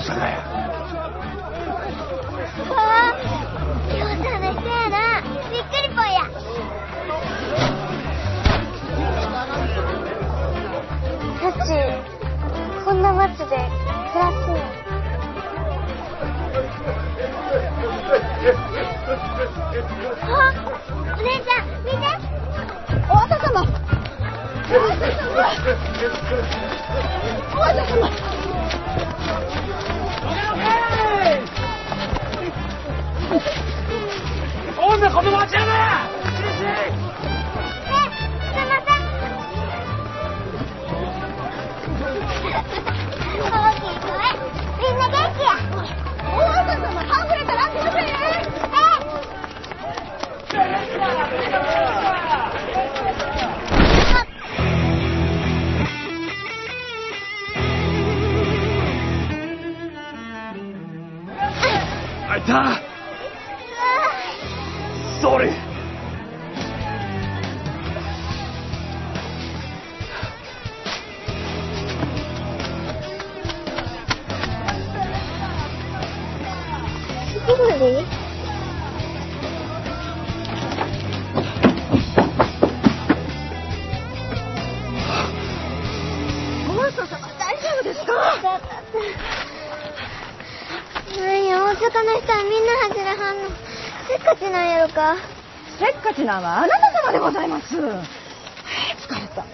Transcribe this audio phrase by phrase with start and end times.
[0.00, 0.06] わ
[2.70, 3.14] あ
[3.92, 5.20] 京さんの人やな
[5.50, 6.16] びっくりぽんや
[11.40, 11.68] タチ
[12.82, 14.56] こんな街で暮らすの
[20.22, 20.54] あ
[21.18, 21.96] お姉ちゃん見て
[23.06, 23.60] お若様
[24.70, 25.28] お若様
[27.54, 28.29] お若様
[35.22, 35.54] 女子供はち
[65.20, 65.69] sorry.
[94.20, 95.16] っかちなんやろか。
[95.78, 97.74] せっかちなんはあなた様でございます。
[97.74, 97.96] 疲れ
[99.28, 99.46] た。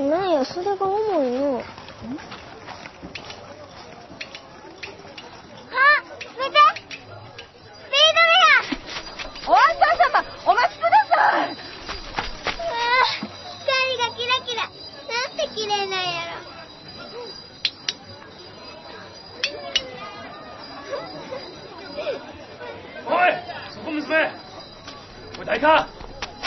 [0.00, 1.58] なんやそれが重いの。
[1.58, 1.62] あ
[6.00, 6.56] 見て。
[6.64, 6.90] ス
[7.90, 8.16] ピー
[9.46, 9.60] ドお若
[10.16, 11.14] 様お待ちくださ
[11.44, 13.04] いメアうわ
[13.60, 16.04] 光がキラキラなんて綺麗なんや
[23.06, 23.30] おい
[23.70, 24.30] そこ娘。
[25.38, 25.88] おい大か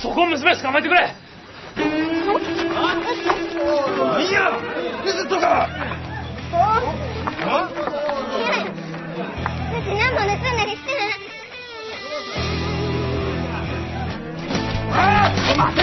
[0.02, 1.02] そこ娘捕まえてくれ。
[1.02, 1.82] い
[4.32, 4.68] や私
[9.88, 10.88] 何も盗んだりして
[14.90, 15.82] ああ待て。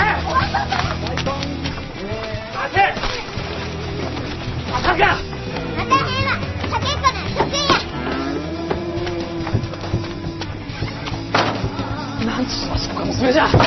[2.55, 2.79] 待て。
[4.73, 5.34] あかんか
[13.25, 13.64] のそ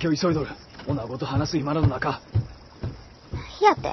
[0.00, 0.46] 先を急いどる。
[0.88, 2.22] 女ごと話す今の中。
[3.60, 3.90] やって。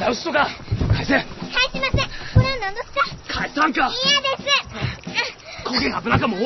[0.00, 0.48] 直すとか。
[0.92, 1.14] 返せ。
[1.14, 1.24] はい
[1.70, 2.10] すいません。
[2.34, 2.90] これは何です
[3.28, 3.38] か？
[3.38, 3.92] 返さんか。
[4.04, 5.68] 嫌です。
[5.68, 6.40] 焦げが危なかもう。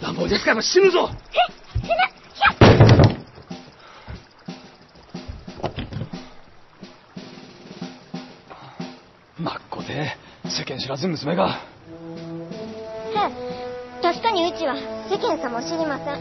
[0.00, 1.10] 乱暴に使えば死ぬぞ。
[1.32, 1.51] え？
[9.82, 10.16] こで
[10.50, 11.44] 世間知らず娘が。
[11.44, 11.50] は
[13.28, 13.32] い
[14.02, 14.74] 確かにうちは
[15.08, 16.18] 世間様を知りません。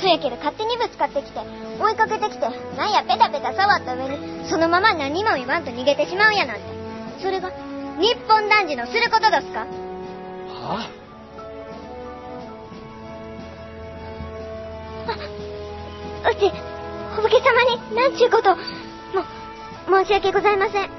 [0.00, 1.40] そやけど勝手にぶつかってきて
[1.80, 6.62] 追いかけてきてなんやペタペタ触った上にそのまま何も言わんと逃げてしまうやなんて。
[7.20, 7.50] それが
[7.98, 9.66] 日本男児のすることですか？
[10.54, 10.86] は
[15.08, 16.30] あ？
[16.30, 16.52] うち
[17.18, 18.62] お武家様になんちゅうことをも
[20.04, 20.90] 申し訳ございません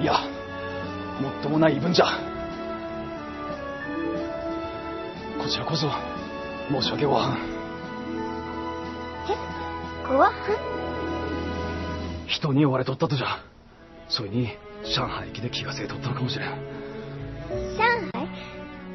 [0.00, 0.14] いや
[1.20, 2.06] もっともない言い分じゃ。
[5.38, 5.90] こちらこそ
[6.70, 7.38] 申し訳ごわん。
[9.28, 10.32] えごわ
[12.26, 13.44] 人に追われとったとじゃ。
[14.08, 16.48] それに上海駅で気がせいとったのかもしれん。
[16.48, 18.28] 上海？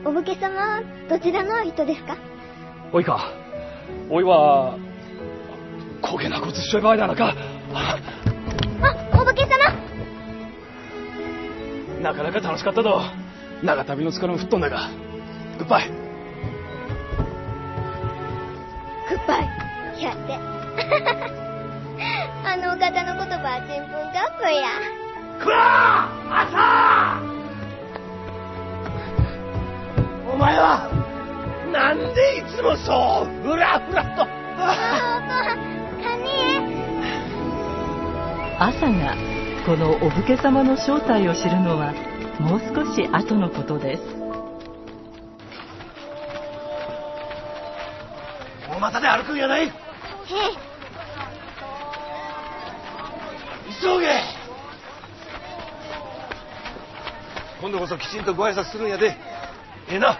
[0.06, 2.18] お武家様はどちらの人ですか？
[2.92, 3.31] おいか。
[4.10, 4.78] おいは
[6.01, 7.36] 焦げなこつしちょい場合だなか
[12.06, 13.02] なかなか楽しかったと。
[13.63, 14.92] 長旅の疲れも吹っ飛んだが。
[15.57, 15.96] グッバイグ
[19.16, 20.38] ッバイやって。
[22.46, 24.68] あのお方の言葉はちんぷんかっこいいや。
[25.44, 27.24] くわ朝。
[30.31, 30.88] お前は
[31.74, 34.28] なんでいつもそうふらふらと。
[34.60, 35.58] あお父さん
[36.04, 36.30] カニ
[38.60, 39.35] 朝が
[39.65, 41.91] このお武家様の正体を知るのは
[42.39, 44.03] もう少し後のことです。
[48.69, 49.65] 大股で歩くんやない。
[49.65, 49.71] へえ
[53.81, 54.21] 急げ。
[57.59, 59.17] 今度こそきちんとご挨拶するんやで。
[59.89, 60.19] ええな。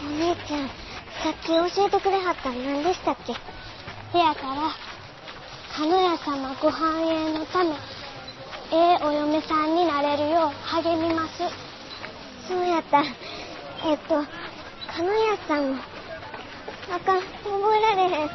[0.00, 3.34] お姉ちゃんさっき教えてくれはったん何でしたっけ？
[4.12, 4.87] せやから
[5.78, 7.70] 鹿屋様ご繁栄のため
[8.72, 10.50] ええお嫁さんになれるよう
[10.82, 11.38] 励みます。
[12.48, 13.04] そうやった
[13.86, 14.24] えっと
[14.88, 15.82] 鹿屋さんも
[16.90, 18.26] あかん覚えられへん。
[18.26, 18.30] う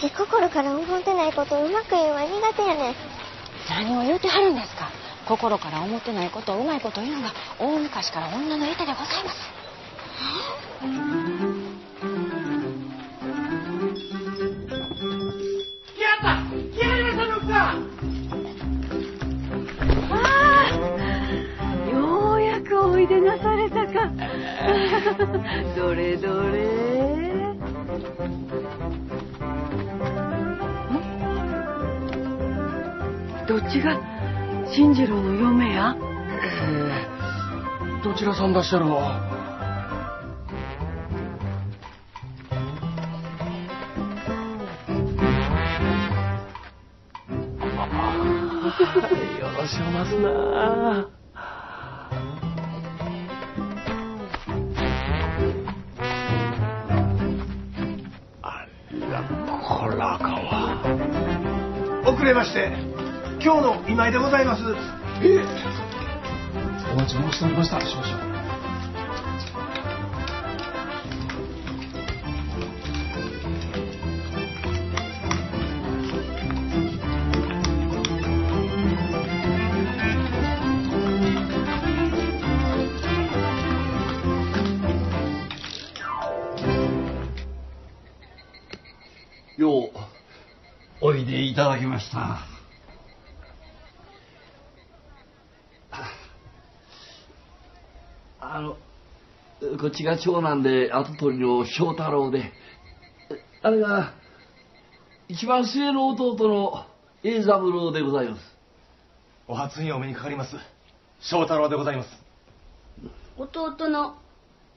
[0.00, 2.94] ち心から思ってないことうまく言うは苦手やねん。
[3.70, 4.90] 何を言うてはるんですか。
[5.28, 9.38] 心から思ってないことをうまいこと言うのが大昔から女の板でございます。
[10.82, 11.27] 来
[25.76, 26.64] どれどれ。
[26.64, 27.58] ん
[33.46, 33.98] どっちが
[34.72, 35.96] 新次郎の嫁や？
[38.04, 38.90] どちらさんだっしゃろう
[49.40, 50.28] よろしおますな。
[51.00, 51.17] あ
[62.28, 62.70] れまして
[63.42, 64.62] 今日の今井でございます。
[65.22, 65.40] え
[66.92, 67.80] お待ち申しておりました。
[67.80, 68.27] 少々
[91.58, 92.38] ただきました。
[98.40, 98.76] あの
[99.80, 102.52] こっちが長男で跡取りの翔太郎で
[103.62, 104.14] あれが
[105.26, 106.86] 一番末の弟の
[107.24, 108.42] 栄三郎でございます。
[109.48, 110.54] お初にお目にかかります
[111.20, 112.08] 翔太郎でございます。
[113.36, 114.16] 弟の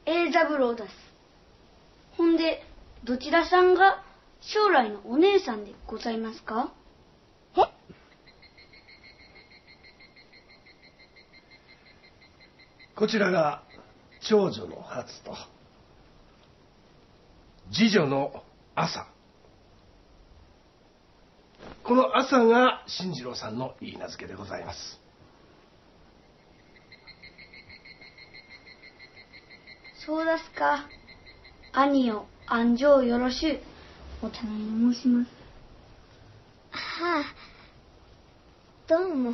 [0.07, 0.95] 栄三郎です。
[2.17, 2.63] ほんで、
[3.03, 4.03] どちらさんが
[4.41, 6.73] 将来のお姉さんでございますか？
[12.95, 13.63] こちらが
[14.29, 15.35] 長女の初と。
[17.73, 18.43] 次女の
[18.75, 19.07] 朝。
[21.83, 24.99] この朝が新次郎さんの言い名付けでございます。
[30.05, 30.85] そうですか。
[31.73, 33.59] 兄を安城よろしゅう。
[34.23, 35.31] お頼み申します。
[36.69, 37.25] はあ。
[38.87, 39.33] どうも。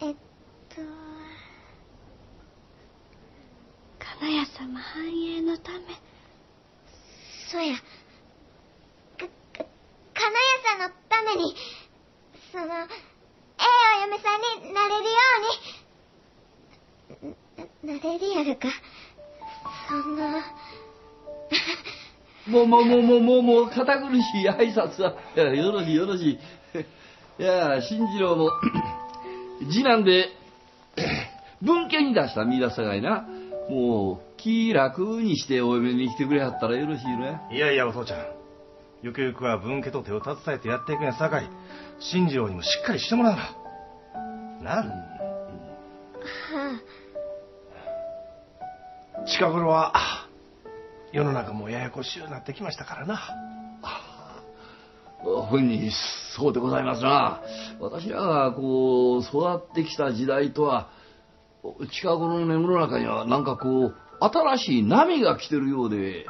[0.00, 0.14] えっ
[0.70, 0.76] と。
[3.98, 5.80] 金谷様繁栄のため。
[7.50, 7.76] そうや。
[7.76, 7.82] か
[9.18, 9.66] か
[10.14, 11.54] 金谷さんのために
[12.50, 12.88] そのえ
[13.58, 13.66] え
[13.98, 15.10] お嫁さんになれるよ
[17.20, 17.36] うに。
[17.84, 18.68] ななれるやるか。
[19.86, 20.61] そんな
[22.48, 26.38] もうもうもうもうもうもう堅苦しい挨拶はいやよろしいよろしい。
[27.38, 28.50] いや新次郎も
[29.70, 30.28] 次男で
[31.62, 33.26] 文献に出した見出したがいな。
[33.68, 38.26] もう気楽にしてお嫁に来てくれはったらよろしいねいやいやお父ちゃん。
[39.02, 41.48] ゆくゆくは分家と手を携えてやっていくんやさかい。
[42.00, 43.62] 新次郎にもしっかりしてもらうな。
[44.62, 44.84] なあは
[49.26, 50.21] 近頃は
[51.12, 53.20] 世の中もややこしゅうなってきましたからな
[55.50, 55.90] ふんに
[56.36, 57.42] そうでございますな
[57.80, 60.88] 私らがこう育ってきた時代とは
[61.92, 66.26] 近頃の世の中にはなんかこう新しい波が来てるようで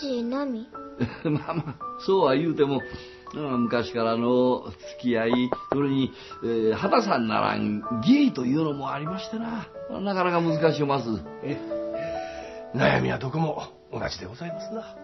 [0.00, 0.66] 新しい波？
[1.24, 1.74] まあまあ
[2.06, 2.80] そうは言うても
[3.34, 5.32] うん昔からの付き合い、
[5.72, 6.12] それに、
[6.44, 9.66] えー、畑さんならん義理というのもありましてな。
[9.90, 11.08] なかなか難しいます。
[11.42, 11.58] え
[12.74, 14.96] 悩みはどこも同じでございますな。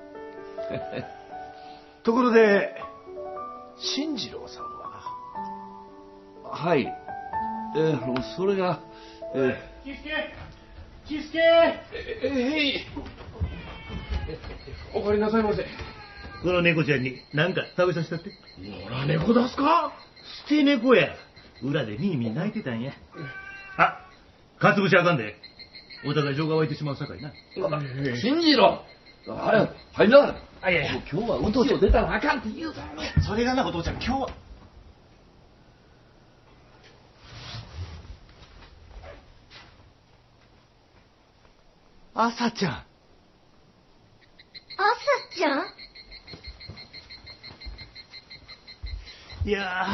[2.02, 2.74] ところで、
[3.78, 4.90] 新次郎さんは？
[6.44, 6.82] はい。
[7.76, 8.80] えー、それが、
[9.34, 10.34] えキスケ
[11.06, 12.86] キスケえ、へい。
[14.94, 15.64] お帰りなさいませ。
[16.42, 18.32] この猫ちゃんに何か食べさせたって？
[18.58, 19.92] 野良猫出すか？
[20.48, 21.14] 捨て猫や。
[21.62, 22.92] 裏でミーミー泣いてたんや。
[23.76, 24.00] あ、
[24.58, 25.36] かつぶしあかんで。
[26.04, 27.30] お互い情が湧いてしまうさかいな。
[27.56, 28.82] ー、新次郎
[29.26, 30.34] はい、入んな。
[30.62, 33.02] あ、いやいや、今日はうちを出たらあかんって言うたやろ。
[33.22, 34.30] それがな、お父ちゃん、今日は。
[42.14, 42.72] 朝ちゃん。
[42.72, 42.84] 朝
[45.34, 45.64] ちゃん？
[49.48, 49.86] いや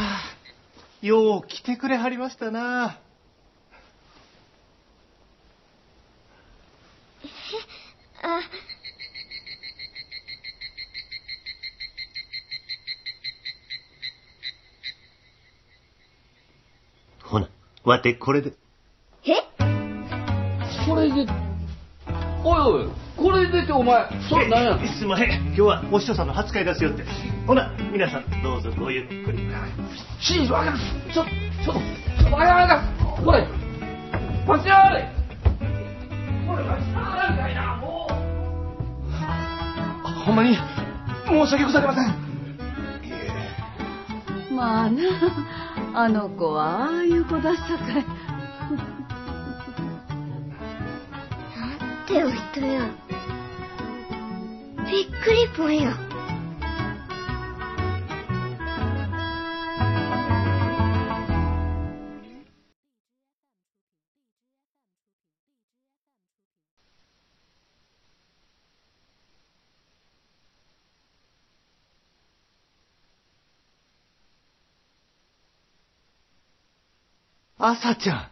[1.02, 2.98] ー、よう来てくれはりましたな。
[8.22, 8.40] あ、
[17.22, 17.48] ほな、
[17.84, 18.52] わてこれで。
[19.24, 19.34] え？
[20.86, 21.26] それで、
[22.44, 27.04] おいおい、これでってお前、それ何やすいません、今日はお師匠さんの初会ですよって。
[27.46, 29.38] ほな、皆さん、どうぞごゆっくり。
[30.20, 30.78] 新次郎あかん。
[31.12, 31.80] ちょ、ちょっと、
[32.22, 32.80] ちょっと、あかんあか
[33.20, 33.24] ん。
[33.24, 33.46] これ、
[34.46, 35.15] パチラーレ
[37.26, 38.12] パチラーレみたいな、もう。
[40.24, 40.56] ほんまに、
[41.26, 42.04] 申し訳ございません。
[42.04, 42.10] い
[44.50, 45.02] え、まあな、
[45.94, 47.94] あの子はああいう子だったかい。
[47.94, 48.00] な
[52.04, 52.88] んてお人や。
[54.88, 56.05] びっくりぽんや。
[77.65, 78.31] 朝ちゃん。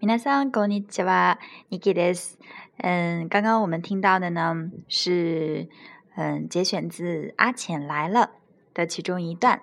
[0.00, 1.38] 皆さんこんにちは，
[1.70, 2.38] Niki です。
[2.78, 5.68] 嗯，刚刚我们听到的呢是
[6.16, 8.30] 嗯节选自《阿浅来了》
[8.76, 9.62] 的其中一段。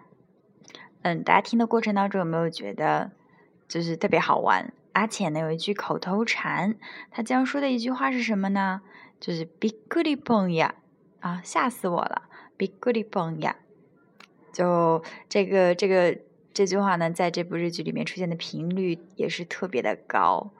[1.03, 3.11] 嗯，大家听的过程当中有没有觉得
[3.67, 4.73] 就是特别好玩？
[4.93, 6.75] 阿浅呢有一句口头禅，
[7.09, 8.81] 他这样说的一句话是什么呢？
[9.19, 10.71] 就是“びっくりぽんや”
[11.21, 12.23] 啊，吓死我了！“
[12.57, 13.55] びっくりぽんや”，
[14.51, 16.17] 就这个这个。
[16.56, 20.54] 这句话呢，在这部日剧里面出现的频率也是特别的高。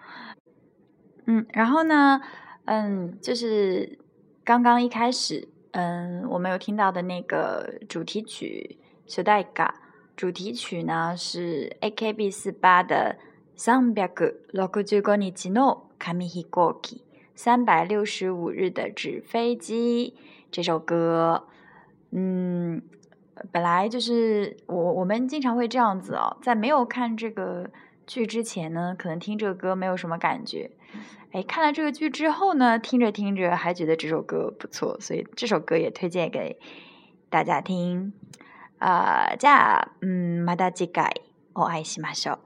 [1.24, 2.20] 嗯，然后呢，
[2.66, 3.98] 嗯，就是
[4.44, 8.76] 刚刚一开始，嗯，我们有听到的那个主题曲
[9.10, 9.74] 《小代嘎》，
[10.14, 13.16] 主题曲呢是 AKB 四八的
[13.56, 16.96] 《三百六十五日の紙飛行機》，
[17.34, 20.14] 三百六十五日的纸飞机
[20.50, 21.48] 这首歌。
[22.10, 22.82] 嗯。
[23.51, 27.69] 本来就是我我们经常会这样子哦，在没有看这个
[28.05, 30.71] 剧之前呢，可能听这个歌没有什么感觉，
[31.31, 36.59] 哎，看了这个剧之后呢，听着听着还觉得这首歌不错，所以这首歌也推荐给
[37.29, 38.13] 大家听。
[38.77, 41.21] 啊、呃，じゃあ、うん、また次回
[41.53, 42.44] お会いしましょう。